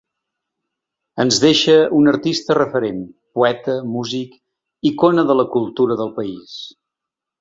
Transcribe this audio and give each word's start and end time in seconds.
Ens 1.23 1.35
deixa 1.43 1.75
un 1.97 2.09
artista 2.13 2.57
referent, 2.59 3.03
poeta, 3.39 3.75
músic, 3.99 4.35
icona 4.93 5.27
de 5.33 5.37
la 5.41 5.47
cultura 5.57 5.99
del 6.01 6.11
país. 6.21 6.61